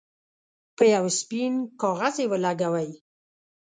[0.77, 2.89] په یو سپین کاغذ یې ولګوئ.